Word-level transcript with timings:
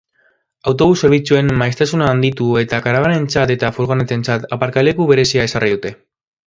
Autobus 0.69 0.95
zerbitzuen 1.07 1.51
maiztasuna 1.59 2.09
handitu 2.13 2.49
egin 2.63 2.69
eta 2.71 2.81
karabanentzat 2.89 3.55
eta 3.59 3.73
furgonetentzat 3.79 4.53
aparkaleku 4.59 5.11
berezia 5.15 5.49
ezarri 5.51 5.73
dute. 5.79 5.99